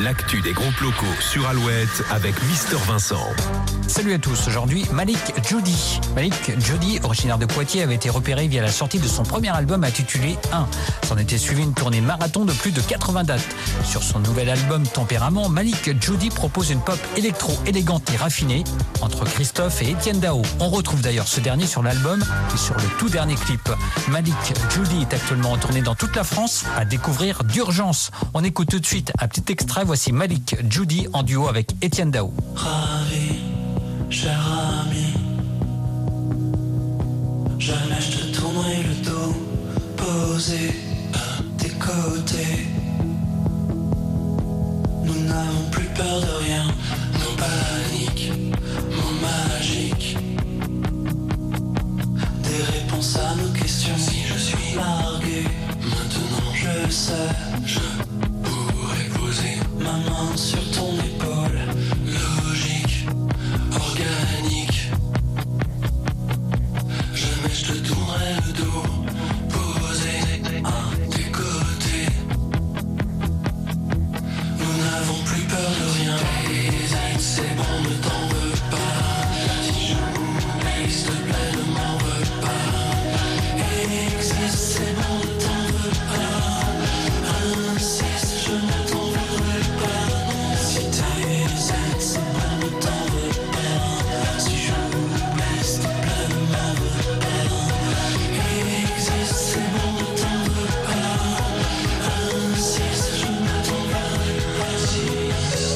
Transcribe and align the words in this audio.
L'actu 0.00 0.40
des 0.40 0.52
groupes 0.52 0.80
locaux 0.80 1.04
sur 1.20 1.46
Alouette 1.46 2.02
avec 2.10 2.34
Mister 2.44 2.76
Vincent. 2.88 3.28
Salut 3.86 4.14
à 4.14 4.18
tous, 4.18 4.48
aujourd'hui 4.48 4.86
Malik 4.90 5.18
Judy. 5.46 6.00
Malik 6.16 6.58
Judy, 6.58 6.98
originaire 7.02 7.36
de 7.36 7.44
Poitiers, 7.44 7.82
avait 7.82 7.94
été 7.94 8.08
repéré 8.08 8.48
via 8.48 8.62
la 8.62 8.72
sortie 8.72 8.98
de 8.98 9.06
son 9.06 9.22
premier 9.22 9.50
album 9.50 9.84
intitulé 9.84 10.38
1. 10.50 10.66
S'en 11.06 11.18
était 11.18 11.36
suivi 11.36 11.62
une 11.62 11.74
tournée 11.74 12.00
marathon 12.00 12.46
de 12.46 12.52
plus 12.52 12.72
de 12.72 12.80
80 12.80 13.24
dates. 13.24 13.44
Sur 13.84 14.02
son 14.02 14.18
nouvel 14.20 14.48
album 14.48 14.82
Tempérament, 14.88 15.50
Malik 15.50 16.02
Judy 16.02 16.30
propose 16.30 16.70
une 16.70 16.80
pop 16.80 16.98
électro 17.16 17.52
élégante 17.66 18.10
et 18.12 18.16
raffinée 18.16 18.64
entre 19.02 19.24
Christophe 19.24 19.82
et 19.82 19.90
Étienne 19.90 20.20
Dao. 20.20 20.40
On 20.58 20.70
retrouve 20.70 21.02
d'ailleurs 21.02 21.28
ce 21.28 21.40
dernier 21.40 21.66
sur 21.66 21.82
l'album 21.82 22.24
et 22.52 22.56
sur 22.56 22.74
le 22.76 22.98
tout 22.98 23.10
dernier 23.10 23.34
clip. 23.34 23.68
Malik 24.08 24.34
Judy 24.70 25.02
est 25.02 25.14
actuellement 25.14 25.52
en 25.52 25.58
tournée 25.58 25.82
dans 25.82 25.94
toute 25.94 26.16
la 26.16 26.24
France 26.24 26.64
à 26.78 26.86
découvrir 26.86 27.44
d'urgence. 27.44 28.10
On 28.32 28.42
écoute 28.42 28.70
tout 28.70 28.80
de 28.80 28.86
suite 28.86 29.12
un 29.20 29.28
petit 29.34 29.52
extrait. 29.52 29.84
Voici 29.84 30.12
Malik 30.12 30.56
Judy 30.70 31.08
en 31.12 31.22
duo 31.22 31.48
avec 31.48 31.74
Étienne 31.82 32.10
Dao. 32.10 32.32
Ravi, 32.54 33.40
cher 34.10 34.38
ami. 34.80 35.14
Jamais 37.58 38.00
je 38.00 38.18
te 38.18 38.36
tournerai 38.36 38.82
le 38.82 39.04
dos, 39.04 39.34
posé 39.96 40.72
à 41.14 41.42
tes 41.58 41.70
côtés. 41.70 42.66
Nous 45.04 45.20
n'avons 45.24 45.70
plus 45.70 45.88
peur 45.96 46.20
de 46.20 46.44
rien, 46.44 46.64
nos 47.14 47.34
paniques, 47.36 48.30
mots 48.90 49.20
magiques. 49.20 50.16
Des 52.42 52.62
réponses 52.78 53.16
à 53.16 53.34
nos 53.34 53.52
questions. 53.52 53.96
Si 53.98 54.22
je 54.26 54.38
suis 54.38 54.74
largué, 54.76 55.44
maintenant 55.82 56.52
je 56.54 56.90
sais, 56.90 57.12
je 57.64 57.80
I'm 59.94 60.08
on 60.08 60.63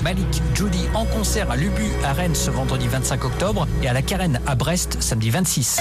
Malik 0.03 0.43
Judy 0.55 0.87
en 0.95 1.05
concert 1.05 1.51
à 1.51 1.57
l'Ubu 1.57 1.85
à 2.05 2.13
Rennes 2.13 2.35
ce 2.35 2.51
vendredi 2.51 2.89
25 2.89 3.25
octobre 3.25 3.67
et 3.83 3.89
à 3.89 3.93
la 3.93 4.03
Carène 4.03 4.41
à 4.47 4.55
Brest 4.55 5.01
samedi 5.01 5.31
26. 5.31 5.81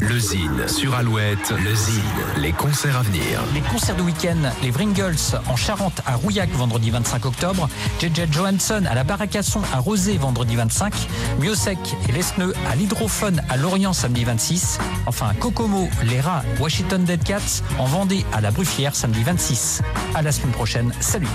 Le 0.00 0.18
Zine 0.18 0.68
sur 0.68 0.94
Alouette, 0.94 1.52
le 1.64 1.74
Zine, 1.74 2.02
les 2.38 2.52
concerts 2.52 2.96
à 2.98 3.02
venir. 3.02 3.22
Les 3.54 3.60
concerts 3.60 3.96
de 3.96 4.02
week-end, 4.02 4.50
les 4.62 4.70
Vringles 4.70 5.16
en 5.48 5.56
Charente 5.56 6.00
à 6.06 6.16
Rouillac 6.16 6.50
vendredi 6.50 6.90
25 6.90 7.24
octobre, 7.26 7.68
JJ 8.00 8.30
Johansson 8.30 8.84
à 8.88 8.94
la 8.94 9.04
Baracasson 9.04 9.62
à 9.72 9.78
Rosé 9.78 10.16
vendredi 10.18 10.56
25, 10.56 10.92
Miosec 11.40 11.78
et 12.08 12.12
Lesneux 12.12 12.54
à 12.70 12.76
l'Hydrophone 12.76 13.42
à 13.48 13.56
Lorient 13.56 13.92
samedi 13.92 14.24
26, 14.24 14.78
enfin 15.06 15.32
Kokomo, 15.38 15.88
les 16.04 16.20
Rats, 16.20 16.42
Washington 16.60 17.04
Dead 17.04 17.22
Cats 17.22 17.62
en 17.78 17.84
Vendée 17.84 18.24
à 18.32 18.40
la 18.40 18.50
Bruffière 18.50 18.94
samedi 18.94 19.22
26. 19.22 19.82
À 20.14 20.22
la 20.22 20.32
semaine 20.32 20.52
prochaine, 20.52 20.92
salut 21.00 21.28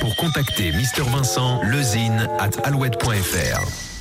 Pour 0.00 0.14
contacter 0.16 0.72
Mister 0.72 1.02
Vincent, 1.34 1.64
lezine 1.64 2.28
at 2.38 2.64
alouette.fr. 2.64 3.93